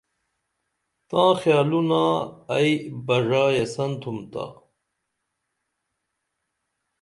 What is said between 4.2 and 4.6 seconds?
تا